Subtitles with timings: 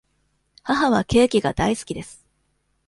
[0.63, 2.25] 母はケーキが大好きです。